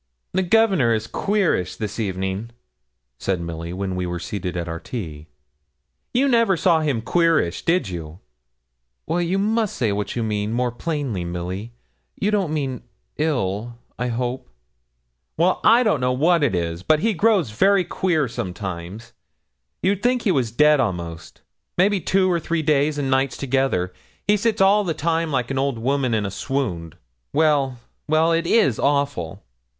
[0.33, 2.49] 'The Governor is queerish this evening,'
[3.19, 5.27] said Milly, when we were seated at our tea.
[6.11, 8.17] 'You never saw him queerish, did you?'
[9.07, 11.73] 'You must say what you mean, more plainly, Milly.
[12.19, 12.81] You don't mean
[13.17, 14.49] ill, I hope?'
[15.37, 15.59] 'Well!
[15.63, 19.13] I don't know what it is; but he does grow very queer sometimes
[19.83, 21.43] you'd think he was dead a'most,
[21.77, 23.93] maybe two or three days and nights together.
[24.27, 26.97] He sits all the time like an old woman in a swound.
[27.33, 27.77] Well,
[28.07, 29.43] well, it is awful!'